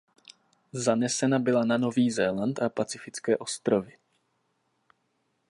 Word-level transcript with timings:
Zanesena 0.73 1.39
byla 1.39 1.65
na 1.65 1.77
Nový 1.77 2.11
Zéland 2.11 2.59
a 2.61 2.69
Pacifické 2.69 3.37
ostrovy. 3.37 3.97